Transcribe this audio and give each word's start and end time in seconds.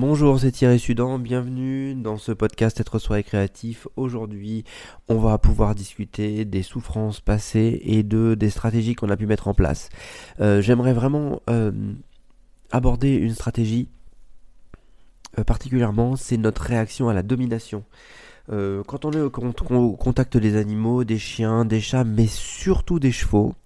Bonjour, 0.00 0.38
c'est 0.38 0.52
Thierry 0.52 0.78
Sudan, 0.78 1.18
bienvenue 1.18 1.96
dans 1.96 2.18
ce 2.18 2.30
podcast 2.30 2.78
Être 2.78 3.00
soi 3.00 3.18
et 3.18 3.24
créatif. 3.24 3.88
Aujourd'hui, 3.96 4.62
on 5.08 5.16
va 5.16 5.38
pouvoir 5.38 5.74
discuter 5.74 6.44
des 6.44 6.62
souffrances 6.62 7.20
passées 7.20 7.80
et 7.82 8.04
de 8.04 8.36
des 8.36 8.48
stratégies 8.48 8.94
qu'on 8.94 9.10
a 9.10 9.16
pu 9.16 9.26
mettre 9.26 9.48
en 9.48 9.54
place. 9.54 9.88
Euh, 10.38 10.62
j'aimerais 10.62 10.92
vraiment 10.92 11.42
euh, 11.50 11.72
aborder 12.70 13.12
une 13.12 13.34
stratégie 13.34 13.88
euh, 15.36 15.42
particulièrement, 15.42 16.14
c'est 16.14 16.36
notre 16.36 16.62
réaction 16.62 17.08
à 17.08 17.12
la 17.12 17.24
domination. 17.24 17.82
quand 18.48 19.04
on 19.04 19.10
est 19.10 19.20
au, 19.20 19.30
contact 19.96 20.36
des 20.36 20.54
animaux, 20.54 21.02
des 21.02 21.18
chiens, 21.18 21.64
des 21.64 21.80
chats, 21.80 22.04
mais 22.04 22.28
surtout 22.28 23.00
des 23.00 23.10
chevaux, 23.10 23.56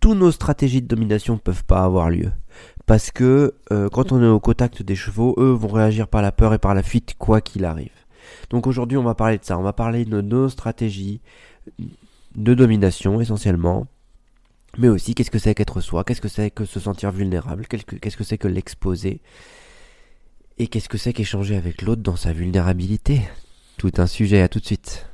tous 0.00 0.14
nos 0.14 0.32
stratégies 0.32 0.80
de 0.80 0.88
domination 0.88 1.34
ne 1.34 1.40
peuvent 1.40 1.64
pas 1.64 1.84
avoir 1.84 2.08
lieu 2.08 2.30
parce 2.86 3.10
que 3.10 3.54
euh, 3.72 3.88
quand 3.88 4.12
on 4.12 4.22
est 4.22 4.26
au 4.26 4.40
contact 4.40 4.82
des 4.82 4.96
chevaux, 4.96 5.34
eux 5.38 5.52
vont 5.52 5.68
réagir 5.68 6.08
par 6.08 6.22
la 6.22 6.32
peur 6.32 6.54
et 6.54 6.58
par 6.58 6.74
la 6.74 6.82
fuite 6.82 7.14
quoi 7.18 7.40
qu'il 7.40 7.64
arrive. 7.64 7.92
Donc 8.50 8.66
aujourd'hui 8.66 8.98
on 8.98 9.02
va 9.02 9.14
parler 9.14 9.38
de 9.38 9.44
ça, 9.44 9.58
on 9.58 9.62
va 9.62 9.72
parler 9.72 10.04
de 10.04 10.20
nos 10.20 10.48
stratégies 10.48 11.20
de 12.34 12.54
domination 12.54 13.20
essentiellement, 13.20 13.86
mais 14.76 14.88
aussi 14.88 15.14
qu'est-ce 15.14 15.30
que 15.30 15.38
c'est 15.38 15.54
qu'être 15.54 15.80
soi, 15.80 16.04
qu'est-ce 16.04 16.20
que 16.20 16.28
c'est 16.28 16.50
que 16.50 16.64
se 16.64 16.80
sentir 16.80 17.10
vulnérable, 17.10 17.66
qu'est-ce 17.66 18.16
que 18.16 18.24
c'est 18.24 18.38
que 18.38 18.48
l'exposer, 18.48 19.20
et 20.58 20.66
qu'est-ce 20.66 20.88
que 20.88 20.98
c'est 20.98 21.12
qu'échanger 21.12 21.56
avec 21.56 21.82
l'autre 21.82 22.02
dans 22.02 22.16
sa 22.16 22.32
vulnérabilité? 22.32 23.22
Tout 23.76 23.92
un 23.98 24.08
sujet, 24.08 24.42
à 24.42 24.48
tout 24.48 24.58
de 24.58 24.66
suite. 24.66 25.06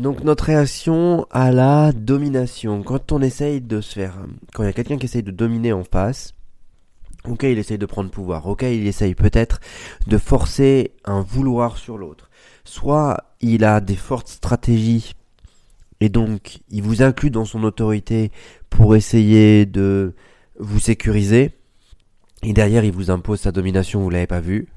Donc 0.00 0.24
notre 0.24 0.44
réaction 0.44 1.26
à 1.30 1.52
la 1.52 1.92
domination, 1.92 2.82
quand 2.82 3.12
on 3.12 3.20
essaye 3.20 3.60
de 3.60 3.82
se 3.82 3.92
faire, 3.92 4.16
quand 4.54 4.62
il 4.62 4.66
y 4.66 4.70
a 4.70 4.72
quelqu'un 4.72 4.96
qui 4.96 5.04
essaye 5.04 5.22
de 5.22 5.30
dominer 5.30 5.74
en 5.74 5.84
face, 5.84 6.34
ok 7.28 7.42
il 7.42 7.58
essaye 7.58 7.76
de 7.76 7.84
prendre 7.84 8.08
pouvoir, 8.08 8.46
ok 8.46 8.62
il 8.62 8.86
essaye 8.86 9.14
peut-être 9.14 9.60
de 10.06 10.16
forcer 10.16 10.94
un 11.04 11.20
vouloir 11.20 11.76
sur 11.76 11.98
l'autre, 11.98 12.30
soit 12.64 13.24
il 13.42 13.62
a 13.62 13.82
des 13.82 13.94
fortes 13.94 14.28
stratégies 14.28 15.12
et 16.00 16.08
donc 16.08 16.60
il 16.70 16.82
vous 16.82 17.02
inclut 17.02 17.30
dans 17.30 17.44
son 17.44 17.62
autorité 17.62 18.32
pour 18.70 18.96
essayer 18.96 19.66
de 19.66 20.14
vous 20.58 20.80
sécuriser, 20.80 21.50
et 22.42 22.54
derrière 22.54 22.84
il 22.84 22.92
vous 22.92 23.10
impose 23.10 23.40
sa 23.40 23.52
domination, 23.52 24.00
vous 24.00 24.08
l'avez 24.08 24.26
pas 24.26 24.40
vu, 24.40 24.68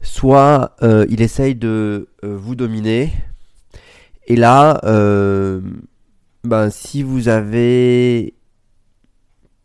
soit 0.00 0.76
euh, 0.82 1.04
il 1.10 1.20
essaye 1.20 1.54
de 1.54 2.08
euh, 2.24 2.38
vous 2.38 2.54
dominer 2.54 3.12
et 4.26 4.36
là, 4.36 4.80
euh, 4.84 5.60
ben, 6.44 6.70
si 6.70 7.02
vous 7.02 7.28
avez 7.28 8.34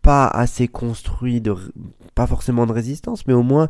pas 0.02 0.28
assez 0.28 0.68
construit, 0.68 1.42
de, 1.42 1.56
pas 2.16 2.28
forcément 2.28 2.66
de 2.66 2.72
résistance, 2.72 3.28
mais 3.28 3.34
au 3.34 3.44
moins 3.44 3.70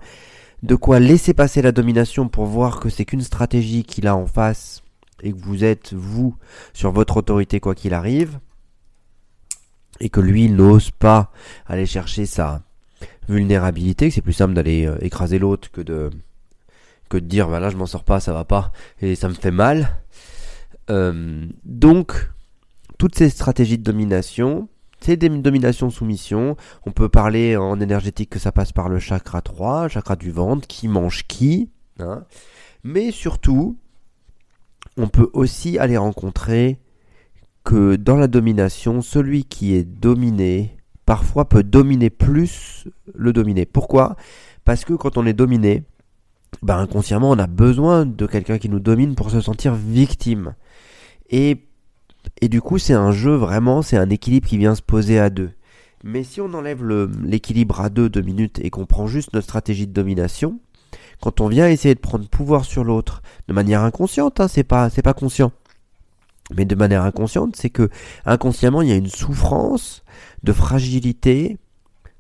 de 0.63 0.75
quoi 0.75 0.99
laisser 0.99 1.33
passer 1.33 1.61
la 1.61 1.71
domination 1.71 2.27
pour 2.27 2.45
voir 2.45 2.79
que 2.79 2.89
c'est 2.89 3.05
qu'une 3.05 3.21
stratégie 3.21 3.83
qu'il 3.83 4.07
a 4.07 4.15
en 4.15 4.27
face 4.27 4.83
et 5.23 5.31
que 5.31 5.39
vous 5.39 5.63
êtes, 5.63 5.93
vous, 5.93 6.35
sur 6.73 6.91
votre 6.91 7.17
autorité 7.17 7.59
quoi 7.59 7.75
qu'il 7.75 7.93
arrive, 7.93 8.39
et 9.99 10.09
que 10.09 10.19
lui 10.19 10.49
n'ose 10.49 10.91
pas 10.91 11.31
aller 11.67 11.85
chercher 11.85 12.25
sa 12.25 12.63
vulnérabilité, 13.29 14.09
que 14.09 14.15
c'est 14.15 14.21
plus 14.21 14.33
simple 14.33 14.53
d'aller 14.53 14.85
euh, 14.85 14.97
écraser 15.01 15.39
l'autre 15.39 15.71
que 15.71 15.81
de 15.81 16.09
que 17.09 17.17
de 17.17 17.25
dire 17.25 17.49
bah 17.49 17.59
là 17.59 17.69
je 17.69 17.75
m'en 17.75 17.85
sors 17.85 18.05
pas, 18.05 18.19
ça 18.19 18.33
va 18.33 18.45
pas 18.45 18.71
et 19.01 19.15
ça 19.15 19.27
me 19.27 19.33
fait 19.33 19.51
mal. 19.51 20.01
Euh, 20.89 21.45
donc, 21.63 22.31
toutes 22.97 23.15
ces 23.15 23.29
stratégies 23.29 23.77
de 23.77 23.83
domination, 23.83 24.67
c'est 24.99 25.17
des 25.17 25.29
dominations 25.29 25.89
soumission. 25.89 26.55
On 26.85 26.91
peut 26.91 27.09
parler 27.09 27.57
en 27.57 27.79
énergétique 27.79 28.29
que 28.29 28.39
ça 28.39 28.51
passe 28.51 28.71
par 28.71 28.89
le 28.89 28.99
chakra 28.99 29.41
3, 29.41 29.87
chakra 29.87 30.15
du 30.15 30.31
ventre, 30.31 30.67
qui 30.67 30.87
mange 30.87 31.25
qui. 31.27 31.69
Hein. 31.99 32.25
Mais 32.83 33.11
surtout, 33.11 33.77
on 34.97 35.07
peut 35.07 35.29
aussi 35.33 35.77
aller 35.77 35.97
rencontrer 35.97 36.79
que 37.63 37.95
dans 37.95 38.17
la 38.17 38.27
domination, 38.27 39.01
celui 39.01 39.43
qui 39.45 39.73
est 39.75 39.83
dominé, 39.83 40.77
parfois 41.05 41.47
peut 41.47 41.63
dominer 41.63 42.09
plus 42.09 42.87
le 43.13 43.33
dominé. 43.33 43.65
Pourquoi? 43.65 44.15
Parce 44.65 44.85
que 44.85 44.93
quand 44.93 45.17
on 45.17 45.25
est 45.25 45.33
dominé, 45.33 45.83
ben 46.61 46.77
inconsciemment, 46.77 47.29
on 47.31 47.39
a 47.39 47.47
besoin 47.47 48.05
de 48.05 48.25
quelqu'un 48.25 48.57
qui 48.57 48.69
nous 48.69 48.79
domine 48.79 49.15
pour 49.15 49.31
se 49.31 49.41
sentir 49.41 49.73
victime. 49.73 50.53
Et, 51.31 51.65
et 52.41 52.49
du 52.49 52.61
coup, 52.61 52.77
c'est 52.77 52.93
un 52.93 53.11
jeu 53.11 53.33
vraiment, 53.33 53.81
c'est 53.81 53.97
un 53.97 54.09
équilibre 54.09 54.47
qui 54.47 54.57
vient 54.57 54.75
se 54.75 54.81
poser 54.81 55.19
à 55.19 55.29
deux. 55.29 55.51
Mais 56.03 56.23
si 56.23 56.41
on 56.41 56.53
enlève 56.53 56.85
l'équilibre 57.23 57.81
à 57.81 57.89
deux, 57.89 58.09
deux 58.09 58.21
minutes, 58.21 58.59
et 58.63 58.69
qu'on 58.69 58.85
prend 58.85 59.07
juste 59.07 59.33
notre 59.33 59.45
stratégie 59.45 59.87
de 59.87 59.93
domination, 59.93 60.59
quand 61.21 61.41
on 61.41 61.47
vient 61.47 61.67
essayer 61.67 61.95
de 61.95 61.99
prendre 61.99 62.27
pouvoir 62.27 62.65
sur 62.65 62.83
l'autre, 62.83 63.21
de 63.47 63.53
manière 63.53 63.81
inconsciente, 63.83 64.39
hein, 64.39 64.47
c'est 64.47 64.63
pas, 64.63 64.89
c'est 64.89 65.03
pas 65.03 65.13
conscient. 65.13 65.51
Mais 66.55 66.65
de 66.65 66.75
manière 66.75 67.03
inconsciente, 67.03 67.55
c'est 67.55 67.69
que 67.69 67.89
inconsciemment, 68.25 68.81
il 68.81 68.89
y 68.89 68.91
a 68.91 68.95
une 68.95 69.07
souffrance 69.07 70.03
de 70.43 70.51
fragilité, 70.51 71.57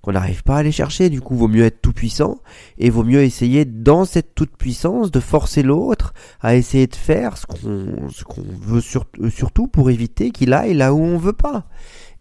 qu'on 0.01 0.13
n'arrive 0.13 0.43
pas 0.43 0.55
à 0.55 0.59
aller 0.59 0.71
chercher. 0.71 1.09
Du 1.09 1.21
coup, 1.21 1.35
vaut 1.35 1.47
mieux 1.47 1.63
être 1.63 1.81
tout 1.81 1.93
puissant 1.93 2.39
et 2.77 2.89
vaut 2.89 3.03
mieux 3.03 3.23
essayer 3.23 3.65
dans 3.65 4.05
cette 4.05 4.35
toute 4.35 4.55
puissance 4.57 5.11
de 5.11 5.19
forcer 5.19 5.63
l'autre 5.63 6.13
à 6.41 6.55
essayer 6.55 6.87
de 6.87 6.95
faire 6.95 7.37
ce 7.37 7.45
qu'on 7.45 8.43
veut 8.61 8.81
euh, 9.19 9.29
surtout 9.29 9.67
pour 9.67 9.89
éviter 9.89 10.31
qu'il 10.31 10.53
aille 10.53 10.73
là 10.73 10.93
où 10.93 10.99
on 10.99 11.17
veut 11.17 11.33
pas. 11.33 11.67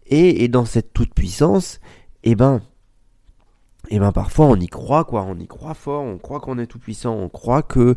Et, 0.07 0.43
et 0.43 0.47
dans 0.47 0.65
cette 0.65 0.93
toute 0.93 1.13
puissance, 1.13 1.79
eh 2.23 2.35
ben 2.35 2.61
et 3.89 3.99
ben 3.99 4.11
parfois 4.11 4.45
on 4.45 4.55
y 4.55 4.67
croit 4.67 5.03
quoi, 5.03 5.23
on 5.23 5.37
y 5.37 5.47
croit 5.47 5.73
fort, 5.73 6.03
on 6.03 6.17
croit 6.17 6.39
qu'on 6.39 6.57
est 6.59 6.67
tout 6.67 6.79
puissant, 6.79 7.15
on 7.15 7.29
croit 7.29 7.63
que 7.63 7.95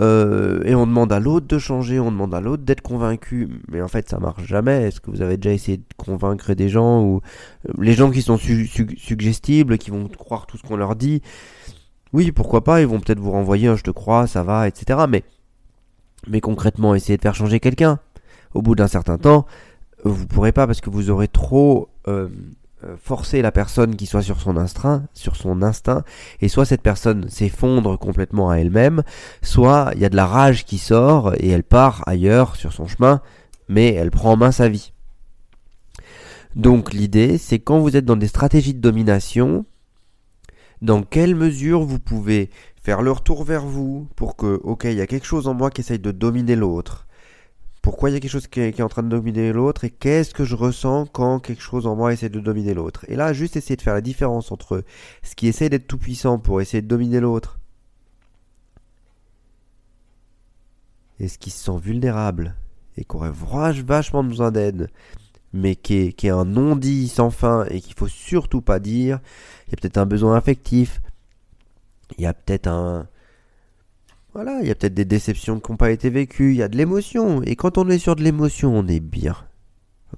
euh, 0.00 0.62
et 0.64 0.74
on 0.74 0.86
demande 0.86 1.12
à 1.12 1.20
l'autre 1.20 1.46
de 1.46 1.58
changer, 1.58 1.98
on 1.98 2.10
demande 2.10 2.34
à 2.34 2.40
l'autre 2.40 2.62
d'être 2.62 2.82
convaincu, 2.82 3.48
mais 3.68 3.82
en 3.82 3.88
fait 3.88 4.08
ça 4.08 4.18
marche 4.18 4.44
jamais. 4.46 4.84
Est-ce 4.84 5.00
que 5.00 5.10
vous 5.10 5.22
avez 5.22 5.36
déjà 5.36 5.54
essayé 5.54 5.78
de 5.78 5.84
convaincre 5.96 6.54
des 6.54 6.68
gens 6.68 7.02
ou 7.02 7.20
euh, 7.68 7.72
les 7.78 7.94
gens 7.94 8.10
qui 8.10 8.22
sont 8.22 8.38
suggestibles, 8.38 9.76
qui 9.78 9.90
vont 9.90 10.08
croire 10.08 10.46
tout 10.46 10.56
ce 10.56 10.62
qu'on 10.62 10.76
leur 10.76 10.96
dit? 10.96 11.20
Oui, 12.12 12.30
pourquoi 12.30 12.62
pas, 12.62 12.80
ils 12.80 12.86
vont 12.86 13.00
peut-être 13.00 13.18
vous 13.20 13.32
renvoyer 13.32 13.76
je 13.76 13.82
te 13.82 13.90
crois, 13.90 14.26
ça 14.26 14.44
va, 14.44 14.68
etc. 14.68 15.00
Mais 15.08 15.24
mais 16.26 16.40
concrètement, 16.40 16.94
essayer 16.94 17.16
de 17.16 17.22
faire 17.22 17.34
changer 17.34 17.60
quelqu'un, 17.60 17.98
au 18.54 18.62
bout 18.62 18.74
d'un 18.74 18.88
certain 18.88 19.18
temps, 19.18 19.46
vous 20.04 20.26
pourrez 20.26 20.52
pas 20.52 20.66
parce 20.66 20.80
que 20.80 20.90
vous 20.90 21.10
aurez 21.10 21.28
trop 21.28 21.88
euh, 22.08 22.28
forcer 23.02 23.42
la 23.42 23.52
personne 23.52 23.96
qui 23.96 24.06
soit 24.06 24.22
sur 24.22 24.40
son 24.40 24.56
instinct, 24.56 25.04
sur 25.12 25.36
son 25.36 25.62
instinct, 25.62 26.02
et 26.40 26.48
soit 26.48 26.64
cette 26.64 26.82
personne 26.82 27.28
s'effondre 27.28 27.98
complètement 27.98 28.50
à 28.50 28.56
elle-même, 28.56 29.02
soit 29.42 29.90
il 29.94 30.00
y 30.00 30.04
a 30.04 30.08
de 30.08 30.16
la 30.16 30.26
rage 30.26 30.64
qui 30.64 30.78
sort 30.78 31.34
et 31.34 31.48
elle 31.48 31.64
part 31.64 32.02
ailleurs 32.06 32.56
sur 32.56 32.72
son 32.72 32.86
chemin, 32.86 33.20
mais 33.68 33.92
elle 33.94 34.10
prend 34.10 34.32
en 34.32 34.36
main 34.36 34.52
sa 34.52 34.68
vie. 34.68 34.92
Donc 36.54 36.92
l'idée, 36.92 37.38
c'est 37.38 37.58
quand 37.58 37.80
vous 37.80 37.96
êtes 37.96 38.04
dans 38.04 38.16
des 38.16 38.28
stratégies 38.28 38.74
de 38.74 38.80
domination, 38.80 39.64
dans 40.82 41.02
quelle 41.02 41.34
mesure 41.34 41.82
vous 41.82 41.98
pouvez 41.98 42.50
faire 42.82 43.02
le 43.02 43.10
retour 43.10 43.44
vers 43.44 43.64
vous 43.64 44.06
pour 44.16 44.36
que, 44.36 44.60
ok, 44.62 44.84
il 44.84 44.94
y 44.94 45.00
a 45.00 45.06
quelque 45.06 45.26
chose 45.26 45.48
en 45.48 45.54
moi 45.54 45.70
qui 45.70 45.80
essaye 45.80 45.98
de 45.98 46.12
dominer 46.12 46.54
l'autre? 46.54 47.06
Pourquoi 47.84 48.08
il 48.08 48.14
y 48.14 48.16
a 48.16 48.20
quelque 48.20 48.30
chose 48.30 48.46
qui 48.46 48.60
est, 48.60 48.80
en 48.80 48.88
train 48.88 49.02
de 49.02 49.10
dominer 49.10 49.52
l'autre 49.52 49.84
et 49.84 49.90
qu'est-ce 49.90 50.32
que 50.32 50.46
je 50.46 50.56
ressens 50.56 51.04
quand 51.04 51.38
quelque 51.38 51.60
chose 51.60 51.86
en 51.86 51.94
moi 51.94 52.14
essaie 52.14 52.30
de 52.30 52.40
dominer 52.40 52.72
l'autre. 52.72 53.04
Et 53.08 53.14
là, 53.14 53.34
juste 53.34 53.56
essayer 53.56 53.76
de 53.76 53.82
faire 53.82 53.92
la 53.92 54.00
différence 54.00 54.50
entre 54.52 54.84
ce 55.22 55.34
qui 55.34 55.48
essaie 55.48 55.68
d'être 55.68 55.86
tout 55.86 55.98
puissant 55.98 56.38
pour 56.38 56.62
essayer 56.62 56.80
de 56.80 56.88
dominer 56.88 57.20
l'autre 57.20 57.58
et 61.20 61.28
ce 61.28 61.36
qui 61.36 61.50
se 61.50 61.62
sent 61.62 61.78
vulnérable 61.78 62.56
et 62.96 63.04
qui 63.04 63.16
aurait 63.16 63.32
vachement 63.34 64.24
besoin 64.24 64.50
d'aide, 64.50 64.88
mais 65.52 65.76
qui 65.76 65.94
est, 65.96 66.12
qui 66.14 66.28
est 66.28 66.30
un 66.30 66.46
non-dit 66.46 67.08
sans 67.08 67.28
fin 67.28 67.66
et 67.66 67.82
qu'il 67.82 67.94
faut 67.94 68.08
surtout 68.08 68.62
pas 68.62 68.78
dire. 68.78 69.20
Il 69.66 69.72
y 69.72 69.74
a 69.74 69.76
peut-être 69.76 69.98
un 69.98 70.06
besoin 70.06 70.36
affectif, 70.36 71.02
il 72.16 72.24
y 72.24 72.26
a 72.26 72.32
peut-être 72.32 72.66
un, 72.66 73.08
voilà, 74.34 74.58
il 74.62 74.66
y 74.66 74.70
a 74.72 74.74
peut-être 74.74 74.94
des 74.94 75.04
déceptions 75.04 75.60
qui 75.60 75.70
n'ont 75.70 75.76
pas 75.76 75.92
été 75.92 76.10
vécues, 76.10 76.50
il 76.50 76.56
y 76.56 76.62
a 76.62 76.68
de 76.68 76.76
l'émotion. 76.76 77.40
Et 77.44 77.54
quand 77.54 77.78
on 77.78 77.88
est 77.88 77.98
sur 77.98 78.16
de 78.16 78.22
l'émotion, 78.24 78.76
on 78.76 78.86
est 78.88 78.98
bien. 78.98 79.36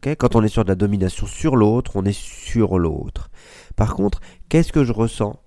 quand 0.00 0.34
on 0.34 0.42
est 0.42 0.48
sur 0.48 0.64
de 0.64 0.70
la 0.70 0.74
domination 0.74 1.26
sur 1.26 1.54
l'autre, 1.54 1.92
on 1.96 2.04
est 2.06 2.18
sur 2.18 2.78
l'autre. 2.78 3.30
Par 3.76 3.94
contre, 3.94 4.20
qu'est-ce 4.48 4.72
que 4.72 4.84
je 4.84 4.92
ressens 4.92 5.38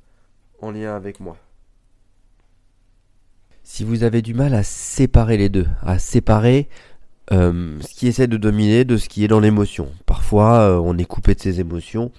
en 0.62 0.70
lien 0.70 0.96
avec 0.96 1.20
moi? 1.20 1.36
Si 3.64 3.84
vous 3.84 4.04
avez 4.04 4.22
du 4.22 4.36
mal 4.36 4.54
à 4.54 4.62
séparer 4.62 5.38
les 5.38 5.50
deux, 5.50 5.68
à 5.82 5.98
séparer 5.98 6.70
euh, 7.32 7.80
ce 7.82 7.96
qui 7.96 8.08
essaie 8.08 8.28
de 8.28 8.38
dominer 8.38 8.86
de 8.86 8.98
ce 8.98 9.10
qui 9.10 9.24
est 9.24 9.28
dans 9.28 9.40
l'émotion. 9.40 9.92
Parfois, 10.06 10.60
euh, 10.60 10.82
on 10.84 10.96
est 10.98 11.06
coupé 11.06 11.34
de 11.34 11.40
ses 11.40 11.60
émotions 11.60 12.12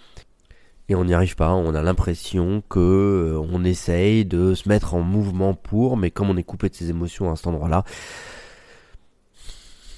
et 0.90 0.96
on 0.96 1.04
n'y 1.04 1.14
arrive 1.14 1.36
pas. 1.36 1.54
On 1.54 1.74
a 1.74 1.82
l'impression 1.82 2.62
que 2.68 2.78
euh, 2.80 3.46
on 3.52 3.64
essaye 3.64 4.24
de 4.24 4.54
se 4.54 4.68
mettre 4.68 4.94
en 4.94 5.02
mouvement 5.02 5.54
pour, 5.54 5.96
mais 5.96 6.10
comme 6.10 6.28
on 6.28 6.36
est 6.36 6.42
coupé 6.42 6.68
de 6.68 6.74
ses 6.74 6.90
émotions 6.90 7.30
à 7.30 7.36
cet 7.36 7.46
endroit-là, 7.46 7.84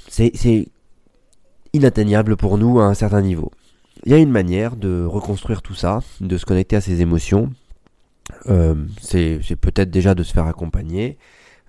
c'est 0.08 0.68
inatteignable 1.72 2.36
pour 2.36 2.58
nous 2.58 2.78
à 2.78 2.84
un 2.84 2.92
certain 2.92 3.22
niveau. 3.22 3.50
Il 4.04 4.12
y 4.12 4.14
a 4.14 4.18
une 4.18 4.30
manière 4.30 4.76
de 4.76 5.06
reconstruire 5.06 5.62
tout 5.62 5.74
ça, 5.74 6.00
de 6.20 6.36
se 6.36 6.44
connecter 6.44 6.76
à 6.76 6.82
ses 6.82 7.00
émotions. 7.00 7.50
Euh, 8.48 8.74
c'est 9.00 9.56
peut-être 9.58 9.90
déjà 9.90 10.14
de 10.14 10.22
se 10.22 10.34
faire 10.34 10.46
accompagner. 10.46 11.16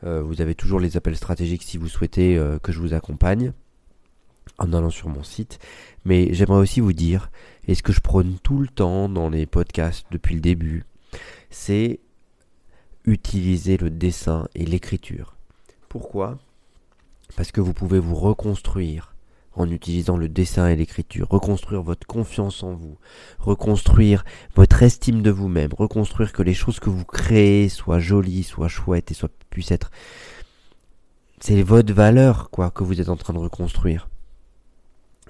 Euh, 0.03 0.21
vous 0.21 0.41
avez 0.41 0.55
toujours 0.55 0.81
les 0.81 0.97
appels 0.97 1.15
stratégiques 1.15 1.63
si 1.63 1.77
vous 1.77 1.87
souhaitez 1.87 2.37
que 2.61 2.73
je 2.73 2.79
vous 2.81 2.93
accompagne 2.93 3.53
en 4.57 4.73
allant 4.73 4.89
sur 4.89 5.09
mon 5.09 5.23
site. 5.23 5.59
Mais 6.05 6.33
j'aimerais 6.33 6.59
aussi 6.59 6.79
vous 6.79 6.93
dire, 6.93 7.31
et 7.67 7.75
ce 7.75 7.83
que 7.83 7.93
je 7.93 8.01
prône 8.01 8.37
tout 8.43 8.59
le 8.59 8.67
temps 8.67 9.09
dans 9.09 9.29
les 9.29 9.45
podcasts 9.45 10.05
depuis 10.11 10.35
le 10.35 10.41
début, 10.41 10.85
c'est 11.49 11.99
utiliser 13.05 13.77
le 13.77 13.89
dessin 13.89 14.47
et 14.55 14.65
l'écriture. 14.65 15.35
Pourquoi? 15.89 16.39
Parce 17.35 17.51
que 17.51 17.61
vous 17.61 17.73
pouvez 17.73 17.99
vous 17.99 18.15
reconstruire 18.15 19.13
en 19.55 19.69
utilisant 19.69 20.17
le 20.17 20.29
dessin 20.29 20.67
et 20.67 20.75
l'écriture, 20.75 21.27
reconstruire 21.29 21.83
votre 21.83 22.07
confiance 22.07 22.63
en 22.63 22.73
vous, 22.73 22.97
reconstruire 23.37 24.25
votre 24.55 24.81
estime 24.81 25.21
de 25.21 25.29
vous-même, 25.29 25.71
reconstruire 25.77 26.33
que 26.33 26.41
les 26.41 26.55
choses 26.55 26.79
que 26.79 26.89
vous 26.89 27.05
créez 27.05 27.69
soient 27.69 27.99
jolies, 27.99 28.43
soient 28.43 28.67
chouettes 28.67 29.11
et 29.11 29.13
soient 29.13 29.29
puissent 29.51 29.71
être 29.71 29.91
c'est 31.39 31.61
votre 31.61 31.93
valeur 31.93 32.49
quoi 32.51 32.71
que 32.71 32.85
vous 32.85 33.01
êtes 33.01 33.09
en 33.09 33.17
train 33.17 33.33
de 33.33 33.39
reconstruire. 33.39 34.07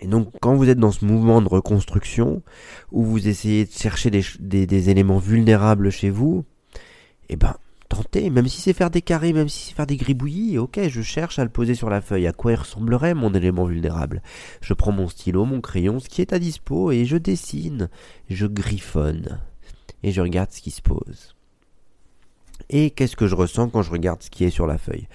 Et 0.04 0.08
donc 0.08 0.28
quand 0.42 0.54
vous 0.56 0.70
êtes 0.70 0.78
dans 0.78 0.92
ce 0.92 1.06
mouvement 1.06 1.42
de 1.42 1.48
reconstruction 1.48 2.44
où 2.92 3.06
vous 3.06 3.30
essayez 3.30 3.64
de 3.64 3.72
chercher 3.72 4.12
des, 4.12 4.90
éléments 4.90 5.18
vulnérables 5.18 5.92
chez 5.92 6.10
vous, 6.10 6.44
eh 7.30 7.38
ben 7.38 7.56
tenter, 7.88 8.30
même 8.30 8.50
si 8.50 8.60
c'est 8.60 8.74
faire 8.74 8.90
des 8.90 9.02
carrés, 9.02 9.32
même 9.32 9.48
si 9.48 9.68
c'est 9.68 9.76
faire 9.76 9.88
des 9.88 9.96
gribouillis, 9.96 10.58
ok, 10.58 10.90
je 10.90 11.02
cherche 11.02 11.40
à 11.40 11.46
le 11.46 11.50
poser 11.50 11.74
sur 11.74 11.90
la 11.90 12.02
feuille, 12.02 12.28
à 12.28 12.34
quoi 12.34 12.52
il 12.52 12.56
ressemblerait 12.56 13.14
mon 13.14 13.34
élément 13.34 13.64
vulnérable? 13.64 14.22
Je 14.60 14.74
prends 14.74 14.92
mon 14.92 15.08
stylo, 15.08 15.46
mon 15.46 15.62
crayon, 15.62 16.00
ce 16.00 16.10
qui 16.10 16.20
est 16.20 16.34
à 16.34 16.40
dispo, 16.40 16.92
et 16.92 17.06
je 17.06 17.16
dessine, 17.16 17.90
je 18.30 18.46
griffonne, 18.46 19.40
et 20.02 20.12
je 20.12 20.22
regarde 20.22 20.52
ce 20.52 20.62
qui 20.62 20.72
se 20.72 20.82
pose. 20.82 21.36
Et 22.70 22.90
qu'est-ce 22.90 23.16
que 23.16 23.28
je 23.28 23.36
ressens 23.36 23.70
quand 23.70 23.84
je 23.84 23.92
regarde 23.92 24.22
ce 24.22 24.30
qui 24.30 24.44
est 24.44 24.50
sur 24.50 24.68
la 24.68 24.78
feuille? 24.78 25.08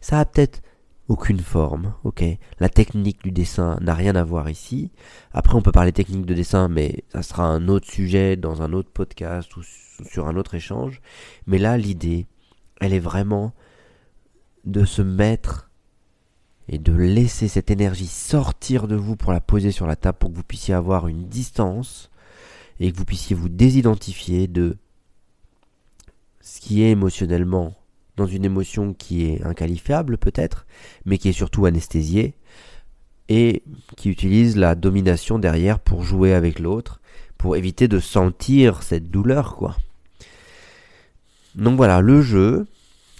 Ça 0.00 0.18
a 0.18 0.24
peut-être 0.26 0.60
aucune 1.08 1.40
forme, 1.40 1.94
ok? 2.04 2.24
La 2.60 2.68
technique 2.68 3.22
du 3.22 3.30
dessin 3.30 3.78
n'a 3.80 3.94
rien 3.94 4.16
à 4.16 4.24
voir 4.24 4.48
ici. 4.48 4.90
Après, 5.32 5.54
on 5.54 5.62
peut 5.62 5.72
parler 5.72 5.92
technique 5.92 6.26
de 6.26 6.34
dessin, 6.34 6.68
mais 6.68 7.04
ça 7.12 7.22
sera 7.22 7.44
un 7.44 7.68
autre 7.68 7.90
sujet 7.90 8.36
dans 8.36 8.62
un 8.62 8.72
autre 8.72 8.90
podcast 8.90 9.54
ou 9.56 9.62
sur 9.62 10.26
un 10.26 10.36
autre 10.36 10.54
échange. 10.54 11.02
Mais 11.46 11.58
là, 11.58 11.76
l'idée, 11.76 12.26
elle 12.80 12.94
est 12.94 13.00
vraiment 13.00 13.52
de 14.64 14.84
se 14.84 15.02
mettre 15.02 15.70
et 16.68 16.78
de 16.78 16.94
laisser 16.94 17.48
cette 17.48 17.70
énergie 17.70 18.06
sortir 18.06 18.88
de 18.88 18.96
vous 18.96 19.16
pour 19.16 19.32
la 19.32 19.40
poser 19.40 19.70
sur 19.70 19.86
la 19.86 19.96
table 19.96 20.18
pour 20.18 20.30
que 20.30 20.36
vous 20.36 20.42
puissiez 20.42 20.72
avoir 20.72 21.08
une 21.08 21.28
distance 21.28 22.10
et 22.80 22.90
que 22.90 22.96
vous 22.96 23.04
puissiez 23.04 23.36
vous 23.36 23.50
désidentifier 23.50 24.48
de 24.48 24.78
ce 26.40 26.60
qui 26.60 26.82
est 26.82 26.90
émotionnellement 26.90 27.74
dans 28.16 28.26
une 28.26 28.44
émotion 28.44 28.94
qui 28.94 29.26
est 29.26 29.44
inqualifiable 29.44 30.18
peut-être, 30.18 30.66
mais 31.04 31.18
qui 31.18 31.28
est 31.28 31.32
surtout 31.32 31.66
anesthésiée, 31.66 32.34
et 33.28 33.62
qui 33.96 34.10
utilise 34.10 34.56
la 34.56 34.74
domination 34.74 35.38
derrière 35.38 35.78
pour 35.78 36.02
jouer 36.02 36.34
avec 36.34 36.58
l'autre, 36.58 37.00
pour 37.38 37.56
éviter 37.56 37.88
de 37.88 37.98
sentir 37.98 38.82
cette 38.82 39.10
douleur, 39.10 39.56
quoi. 39.56 39.76
Donc 41.54 41.76
voilà, 41.76 42.00
le 42.00 42.20
jeu, 42.20 42.66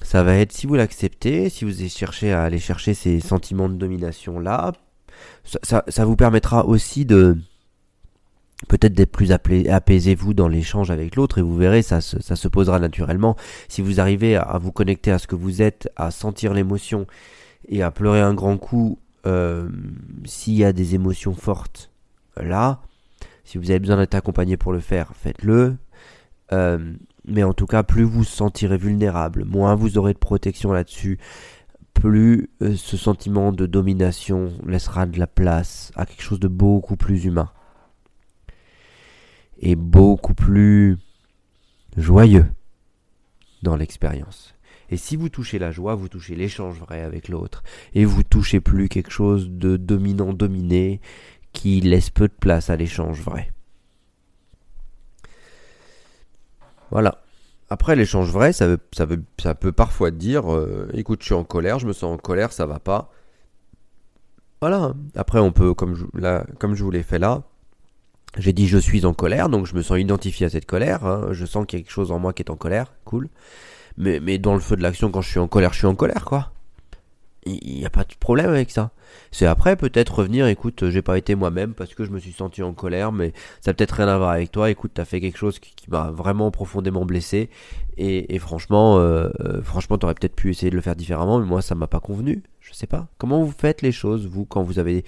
ça 0.02 0.22
va 0.22 0.34
être 0.34 0.52
si 0.52 0.66
vous 0.66 0.74
l'acceptez, 0.74 1.48
si 1.48 1.64
vous 1.64 1.88
cherchez 1.88 2.32
à 2.32 2.42
aller 2.42 2.58
chercher 2.58 2.94
ces 2.94 3.20
sentiments 3.20 3.68
de 3.68 3.74
domination 3.74 4.40
là, 4.40 4.72
ça, 5.44 5.84
ça, 5.86 6.04
vous 6.04 6.16
permettra 6.16 6.66
aussi 6.66 7.04
de 7.04 7.38
peut-être 8.68 8.94
d'être 8.94 9.12
plus 9.12 9.32
apaisé 9.32 10.14
vous 10.14 10.34
dans 10.34 10.48
l'échange 10.48 10.90
avec 10.90 11.16
l'autre 11.16 11.38
et 11.38 11.42
vous 11.42 11.56
verrez 11.56 11.82
ça 11.82 12.00
se, 12.00 12.48
posera 12.48 12.78
naturellement 12.78 13.36
si 13.68 13.82
vous 13.82 14.00
arrivez 14.00 14.36
à, 14.36 14.58
vous 14.58 14.72
connecter 14.72 15.10
à 15.10 15.18
ce 15.18 15.26
que 15.26 15.34
vous 15.34 15.60
êtes 15.60 15.90
à 15.96 16.10
sentir 16.10 16.54
l'émotion 16.54 17.06
et 17.68 17.82
à 17.82 17.90
pleurer 17.90 18.20
un 18.20 18.32
grand 18.32 18.56
coup 18.56 18.98
euh, 19.26 19.68
s'il 20.24 20.54
y 20.54 20.64
a 20.64 20.72
des 20.72 20.94
émotions 20.94 21.34
fortes 21.34 21.90
là 22.36 22.80
si 23.44 23.58
vous 23.58 23.70
avez 23.70 23.80
besoin 23.80 23.96
d'être 23.96 24.14
accompagné 24.14 24.56
pour 24.56 24.72
le 24.72 24.80
faire 24.80 25.12
faites-le 25.14 25.76
euh, 26.52 26.94
mais 27.26 27.42
en 27.42 27.54
tout 27.54 27.66
cas, 27.66 27.82
plus 27.82 28.02
vous 28.02 28.18
vous 28.18 28.24
sentirez 28.24 28.76
vulnérable, 28.76 29.44
moins 29.44 29.74
vous 29.74 29.98
aurez 29.98 30.12
de 30.12 30.18
protection 30.18 30.72
là-dessus, 30.72 31.18
plus 31.94 32.50
euh, 32.62 32.74
ce 32.76 32.96
sentiment 32.96 33.52
de 33.52 33.66
domination 33.66 34.52
laissera 34.66 35.06
de 35.06 35.18
la 35.18 35.26
place 35.26 35.90
à 35.96 36.06
quelque 36.06 36.22
chose 36.22 36.40
de 36.40 36.48
beaucoup 36.48 36.96
plus 36.96 37.24
humain. 37.24 37.50
Et 39.58 39.76
beaucoup 39.76 40.34
plus 40.34 40.98
joyeux 41.96 42.46
dans 43.62 43.76
l'expérience. 43.76 44.54
Et 44.90 44.96
si 44.96 45.16
vous 45.16 45.28
touchez 45.28 45.58
la 45.58 45.70
joie, 45.70 45.94
vous 45.94 46.08
touchez 46.08 46.36
l'échange 46.36 46.78
vrai 46.78 47.02
avec 47.02 47.28
l'autre. 47.28 47.62
Et 47.94 48.04
vous 48.04 48.22
touchez 48.22 48.60
plus 48.60 48.88
quelque 48.88 49.10
chose 49.10 49.50
de 49.50 49.76
dominant-dominé 49.76 51.00
qui 51.52 51.80
laisse 51.80 52.10
peu 52.10 52.28
de 52.28 52.34
place 52.38 52.70
à 52.70 52.76
l'échange 52.76 53.20
vrai. 53.20 53.50
Voilà. 56.90 57.22
Après, 57.70 57.96
l'échange 57.96 58.30
vrai, 58.30 58.52
ça, 58.52 58.66
veut, 58.66 58.78
ça, 59.38 59.54
peut 59.54 59.72
parfois 59.72 60.10
dire 60.10 60.52
euh, 60.52 60.88
écoute, 60.92 61.20
je 61.22 61.26
suis 61.26 61.34
en 61.34 61.44
colère, 61.44 61.78
je 61.78 61.86
me 61.86 61.92
sens 61.92 62.14
en 62.14 62.18
colère, 62.18 62.52
ça 62.52 62.66
va 62.66 62.78
pas. 62.78 63.10
Voilà. 64.60 64.94
Après, 65.16 65.38
on 65.40 65.50
peut, 65.50 65.74
comme 65.74 65.96
comme 66.58 66.74
je 66.74 66.84
vous 66.84 66.90
l'ai 66.90 67.02
fait 67.02 67.18
là, 67.18 67.42
j'ai 68.36 68.52
dit 68.52 68.66
je 68.66 68.78
suis 68.78 69.04
en 69.06 69.14
colère, 69.14 69.48
donc 69.48 69.66
je 69.66 69.74
me 69.74 69.82
sens 69.82 69.98
identifié 69.98 70.46
à 70.46 70.50
cette 70.50 70.66
colère. 70.66 71.04
Hein. 71.04 71.28
je 71.32 71.46
sens 71.46 71.66
qu'il 71.66 71.78
y 71.78 71.82
a 71.82 71.84
quelque 71.84 71.92
chose 71.92 72.10
en 72.10 72.18
moi 72.18 72.32
qui 72.32 72.42
est 72.42 72.50
en 72.50 72.56
colère, 72.56 72.92
cool. 73.04 73.28
Mais, 73.96 74.20
mais 74.20 74.38
dans 74.38 74.54
le 74.54 74.60
feu 74.60 74.76
de 74.76 74.82
l'action, 74.82 75.10
quand 75.10 75.20
je 75.20 75.30
suis 75.30 75.38
en 75.38 75.48
colère, 75.48 75.72
je 75.72 75.78
suis 75.78 75.86
en 75.86 75.94
colère, 75.94 76.24
quoi. 76.24 76.50
Il 77.46 77.76
n'y 77.76 77.84
a 77.84 77.90
pas 77.90 78.04
de 78.04 78.14
problème 78.18 78.48
avec 78.48 78.70
ça. 78.70 78.90
C'est 79.30 79.44
après 79.44 79.76
peut-être 79.76 80.14
revenir, 80.14 80.46
écoute, 80.46 80.88
j'ai 80.88 81.02
pas 81.02 81.18
été 81.18 81.34
moi-même 81.34 81.74
parce 81.74 81.94
que 81.94 82.04
je 82.04 82.10
me 82.10 82.18
suis 82.18 82.32
senti 82.32 82.62
en 82.62 82.72
colère, 82.72 83.12
mais 83.12 83.34
ça 83.60 83.72
a 83.72 83.74
peut-être 83.74 83.96
rien 83.96 84.08
à 84.08 84.16
voir 84.16 84.30
avec 84.30 84.50
toi. 84.50 84.70
Écoute, 84.70 84.92
t'as 84.94 85.04
fait 85.04 85.20
quelque 85.20 85.36
chose 85.36 85.58
qui, 85.58 85.74
m'a 85.90 86.10
vraiment 86.10 86.50
profondément 86.50 87.04
blessé, 87.04 87.50
et, 87.98 88.38
franchement, 88.38 88.98
euh, 88.98 89.28
euh, 89.40 89.62
franchement, 89.62 89.98
t'aurais 89.98 90.14
peut-être 90.14 90.34
pu 90.34 90.50
essayer 90.50 90.70
de 90.70 90.76
le 90.76 90.80
faire 90.80 90.96
différemment, 90.96 91.38
mais 91.38 91.46
moi, 91.46 91.62
ça 91.62 91.74
m'a 91.74 91.86
pas 91.86 92.00
convenu. 92.00 92.42
Je 92.60 92.72
sais 92.72 92.86
pas. 92.86 93.08
Comment 93.18 93.42
vous 93.42 93.52
faites 93.56 93.82
les 93.82 93.92
choses, 93.92 94.26
vous, 94.26 94.46
quand 94.46 94.62
vous 94.62 94.78
avez 94.78 95.04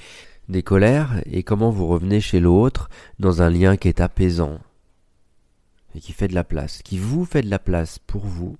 des 0.48 0.62
colères, 0.62 1.20
et 1.26 1.42
comment 1.42 1.70
vous 1.70 1.86
revenez 1.86 2.20
chez 2.20 2.40
l'autre 2.40 2.88
dans 3.18 3.42
un 3.42 3.50
lien 3.50 3.76
qui 3.76 3.88
est 3.88 4.00
apaisant 4.00 4.60
et 5.94 6.00
qui 6.00 6.12
fait 6.12 6.28
de 6.28 6.34
la 6.34 6.44
place, 6.44 6.82
qui 6.82 6.98
vous 6.98 7.24
fait 7.24 7.42
de 7.42 7.48
la 7.48 7.58
place 7.58 7.98
pour 7.98 8.26
vous, 8.26 8.58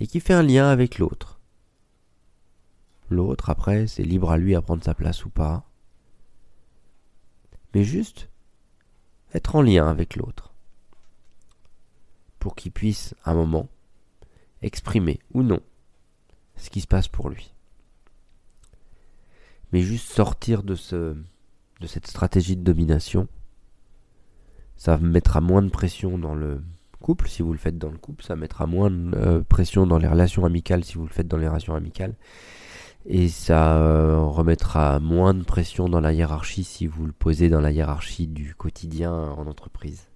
et 0.00 0.06
qui 0.06 0.18
fait 0.18 0.32
un 0.32 0.42
lien 0.42 0.68
avec 0.68 0.98
l'autre. 0.98 1.38
L'autre, 3.10 3.50
après, 3.50 3.86
c'est 3.86 4.02
libre 4.02 4.30
à 4.30 4.38
lui 4.38 4.54
à 4.54 4.62
prendre 4.62 4.82
sa 4.82 4.94
place 4.94 5.24
ou 5.24 5.30
pas. 5.30 5.68
Mais 7.74 7.84
juste 7.84 8.30
être 9.34 9.56
en 9.56 9.62
lien 9.62 9.88
avec 9.88 10.16
l'autre. 10.16 10.54
Pour 12.38 12.54
qu'il 12.54 12.72
puisse, 12.72 13.14
un 13.24 13.34
moment, 13.34 13.68
exprimer 14.62 15.20
ou 15.34 15.42
non 15.42 15.60
ce 16.56 16.70
qui 16.70 16.80
se 16.80 16.86
passe 16.86 17.08
pour 17.08 17.28
lui. 17.28 17.52
Mais 19.72 19.80
juste 19.80 20.10
sortir 20.12 20.62
de, 20.62 20.74
ce, 20.74 21.16
de 21.80 21.86
cette 21.86 22.06
stratégie 22.06 22.56
de 22.56 22.62
domination, 22.62 23.28
ça 24.76 24.96
mettra 24.98 25.40
moins 25.40 25.62
de 25.62 25.68
pression 25.68 26.18
dans 26.18 26.34
le 26.34 26.62
couple 27.00 27.28
si 27.28 27.42
vous 27.42 27.52
le 27.52 27.58
faites 27.58 27.78
dans 27.78 27.90
le 27.90 27.98
couple, 27.98 28.24
ça 28.24 28.36
mettra 28.36 28.66
moins 28.66 28.90
de 28.90 29.16
euh, 29.16 29.42
pression 29.42 29.86
dans 29.86 29.98
les 29.98 30.08
relations 30.08 30.44
amicales 30.44 30.84
si 30.84 30.94
vous 30.94 31.06
le 31.06 31.12
faites 31.12 31.28
dans 31.28 31.38
les 31.38 31.48
relations 31.48 31.74
amicales, 31.74 32.14
et 33.06 33.28
ça 33.28 33.78
euh, 33.78 34.18
remettra 34.20 35.00
moins 35.00 35.34
de 35.34 35.42
pression 35.42 35.88
dans 35.88 36.00
la 36.00 36.12
hiérarchie 36.12 36.64
si 36.64 36.86
vous 36.86 37.06
le 37.06 37.12
posez 37.12 37.48
dans 37.48 37.60
la 37.60 37.72
hiérarchie 37.72 38.26
du 38.26 38.54
quotidien 38.54 39.12
en 39.12 39.46
entreprise. 39.46 40.08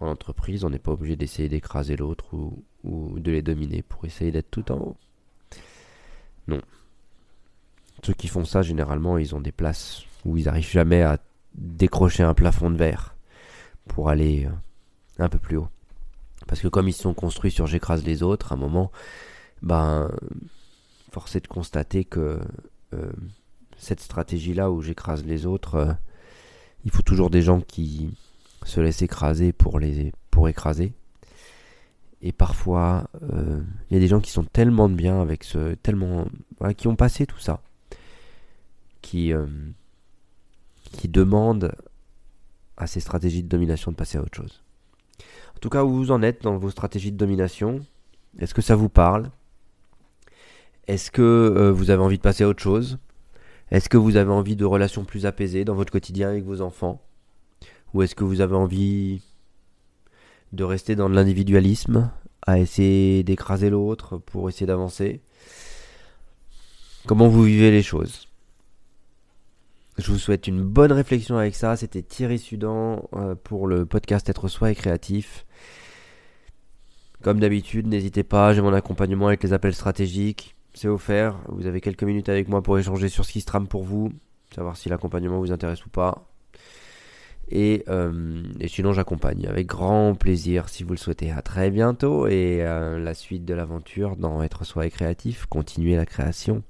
En 0.00 0.08
entreprise, 0.08 0.64
on 0.64 0.70
n'est 0.70 0.78
pas 0.78 0.92
obligé 0.92 1.16
d'essayer 1.16 1.48
d'écraser 1.48 1.96
l'autre 1.96 2.34
ou, 2.34 3.18
de 3.18 3.30
les 3.30 3.42
dominer 3.42 3.82
pour 3.82 4.04
essayer 4.04 4.30
d'être 4.30 4.50
tout 4.50 4.70
en 4.70 4.76
haut. 4.76 4.96
Non. 6.46 6.60
Ceux 8.02 8.14
qui 8.14 8.28
font 8.28 8.44
ça, 8.44 8.62
généralement, 8.62 9.18
ils 9.18 9.34
ont 9.34 9.40
des 9.40 9.52
places 9.52 10.02
où 10.24 10.36
ils 10.36 10.44
n'arrivent 10.44 10.70
jamais 10.70 11.02
à 11.02 11.18
décrocher 11.54 12.22
un 12.22 12.34
plafond 12.34 12.70
de 12.70 12.76
verre 12.76 13.14
pour 13.86 14.08
aller 14.08 14.46
euh, 14.46 15.22
un 15.22 15.28
peu 15.28 15.38
plus 15.38 15.56
haut. 15.56 15.68
Parce 16.46 16.60
que 16.60 16.68
comme 16.68 16.88
ils 16.88 16.94
sont 16.94 17.14
construits 17.14 17.50
sur 17.50 17.66
j'écrase 17.66 18.04
les 18.04 18.22
autres, 18.22 18.52
à 18.52 18.56
un 18.56 18.58
moment, 18.58 18.90
ben 19.62 20.10
force 21.10 21.36
est 21.36 21.40
de 21.40 21.48
constater 21.48 22.04
que 22.04 22.40
euh, 22.92 23.12
cette 23.78 24.00
stratégie-là 24.00 24.70
où 24.70 24.82
j'écrase 24.82 25.24
les 25.24 25.46
autres, 25.46 25.74
euh, 25.76 25.92
il 26.84 26.90
faut 26.90 27.02
toujours 27.02 27.30
des 27.30 27.40
gens 27.40 27.60
qui 27.60 28.14
se 28.64 28.80
laissent 28.80 29.02
écraser 29.02 29.52
pour, 29.52 29.78
les, 29.78 30.12
pour 30.30 30.48
écraser. 30.48 30.92
Et 32.20 32.32
parfois, 32.32 33.10
il 33.20 33.94
y 33.94 33.96
a 33.96 34.00
des 34.00 34.08
gens 34.08 34.20
qui 34.20 34.30
sont 34.30 34.44
tellement 34.44 34.88
de 34.88 34.94
bien 34.94 35.20
avec 35.20 35.44
ce, 35.44 35.74
tellement, 35.74 36.26
qui 36.78 36.88
ont 36.88 36.96
passé 36.96 37.26
tout 37.26 37.38
ça, 37.38 37.60
qui, 39.14 39.32
euh, 39.32 39.46
qui 40.90 41.06
demandent 41.06 41.72
à 42.76 42.88
ces 42.88 42.98
stratégies 42.98 43.44
de 43.44 43.48
domination 43.48 43.92
de 43.92 43.96
passer 43.96 44.18
à 44.18 44.22
autre 44.22 44.34
chose. 44.34 44.64
En 45.54 45.60
tout 45.60 45.68
cas, 45.68 45.84
où 45.84 45.94
vous 45.94 46.10
en 46.10 46.20
êtes 46.20 46.42
dans 46.42 46.58
vos 46.58 46.70
stratégies 46.70 47.12
de 47.12 47.16
domination? 47.16 47.86
Est-ce 48.40 48.54
que 48.54 48.60
ça 48.60 48.74
vous 48.74 48.88
parle? 48.88 49.30
Est-ce 50.88 51.12
que 51.12 51.22
euh, 51.22 51.70
vous 51.70 51.90
avez 51.90 52.02
envie 52.02 52.16
de 52.16 52.22
passer 52.22 52.42
à 52.42 52.48
autre 52.48 52.60
chose? 52.60 52.98
Est-ce 53.70 53.88
que 53.88 53.96
vous 53.96 54.16
avez 54.16 54.32
envie 54.32 54.56
de 54.56 54.64
relations 54.64 55.04
plus 55.04 55.26
apaisées 55.26 55.64
dans 55.64 55.76
votre 55.76 55.92
quotidien 55.92 56.30
avec 56.30 56.42
vos 56.42 56.60
enfants? 56.60 57.00
Ou 57.92 58.02
est-ce 58.02 58.16
que 58.16 58.24
vous 58.24 58.40
avez 58.40 58.56
envie 58.56 59.22
de 60.52 60.64
rester 60.64 60.96
dans 60.96 61.08
l'individualisme, 61.08 62.10
à 62.48 62.58
essayer 62.58 63.22
d'écraser 63.22 63.70
l'autre 63.70 64.18
pour 64.18 64.48
essayer 64.48 64.66
d'avancer? 64.66 65.20
Comment 67.06 67.28
vous 67.28 67.44
vivez 67.44 67.70
les 67.70 67.84
choses? 67.84 68.26
Je 69.98 70.10
vous 70.10 70.18
souhaite 70.18 70.48
une 70.48 70.62
bonne 70.62 70.92
réflexion 70.92 71.38
avec 71.38 71.54
ça. 71.54 71.76
C'était 71.76 72.02
Thierry 72.02 72.38
Sudan 72.38 73.08
euh, 73.14 73.34
pour 73.34 73.66
le 73.66 73.86
podcast 73.86 74.28
Être 74.28 74.48
soi 74.48 74.70
et 74.70 74.74
créatif. 74.74 75.46
Comme 77.22 77.40
d'habitude, 77.40 77.86
n'hésitez 77.86 78.22
pas, 78.22 78.52
j'ai 78.52 78.60
mon 78.60 78.74
accompagnement 78.74 79.28
avec 79.28 79.42
les 79.42 79.52
appels 79.52 79.74
stratégiques. 79.74 80.56
C'est 80.74 80.88
offert. 80.88 81.38
Vous 81.48 81.66
avez 81.66 81.80
quelques 81.80 82.02
minutes 82.02 82.28
avec 82.28 82.48
moi 82.48 82.62
pour 82.62 82.78
échanger 82.78 83.08
sur 83.08 83.24
ce 83.24 83.32
qui 83.32 83.40
se 83.40 83.46
trame 83.46 83.68
pour 83.68 83.84
vous, 83.84 84.12
savoir 84.54 84.76
si 84.76 84.88
l'accompagnement 84.88 85.38
vous 85.38 85.52
intéresse 85.52 85.86
ou 85.86 85.88
pas. 85.88 86.33
Euh, 87.52 88.42
et, 88.60 88.68
sinon, 88.68 88.92
j'accompagne 88.92 89.46
avec 89.46 89.66
grand 89.66 90.14
plaisir 90.14 90.68
si 90.68 90.82
vous 90.82 90.92
le 90.92 90.98
souhaitez. 90.98 91.30
À 91.30 91.42
très 91.42 91.70
bientôt 91.70 92.26
et 92.26 92.58
euh, 92.62 92.98
la 92.98 93.14
suite 93.14 93.44
de 93.44 93.54
l'aventure 93.54 94.16
dans 94.16 94.42
Être 94.42 94.64
soi 94.64 94.86
et 94.86 94.90
créatif, 94.90 95.46
continuer 95.46 95.96
la 95.96 96.06
création, 96.06 96.62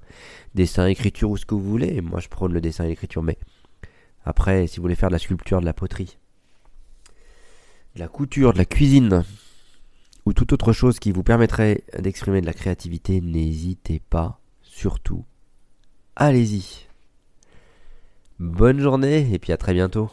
dessin, 0.53 0.87
écriture 0.87 1.29
ou 1.31 1.37
ce 1.37 1.45
que 1.45 1.55
vous 1.55 1.61
voulez. 1.61 2.01
Moi, 2.01 2.19
je 2.19 2.27
prône 2.27 2.53
le 2.53 2.61
dessin 2.61 2.83
et 2.85 2.89
l'écriture, 2.89 3.23
mais 3.23 3.37
après, 4.25 4.67
si 4.67 4.77
vous 4.77 4.83
voulez 4.83 4.95
faire 4.95 5.09
de 5.09 5.15
la 5.15 5.19
sculpture, 5.19 5.61
de 5.61 5.65
la 5.65 5.73
poterie, 5.73 6.17
de 7.95 7.99
la 7.99 8.07
couture, 8.07 8.53
de 8.53 8.57
la 8.57 8.65
cuisine 8.65 9.23
ou 10.25 10.33
toute 10.33 10.53
autre 10.53 10.73
chose 10.73 10.99
qui 10.99 11.11
vous 11.11 11.23
permettrait 11.23 11.83
d'exprimer 11.99 12.41
de 12.41 12.47
la 12.47 12.53
créativité, 12.53 13.21
n'hésitez 13.21 14.01
pas, 14.09 14.39
surtout, 14.63 15.23
allez-y. 16.15 16.87
Bonne 18.39 18.81
journée 18.81 19.33
et 19.33 19.39
puis 19.39 19.53
à 19.53 19.57
très 19.57 19.73
bientôt. 19.73 20.09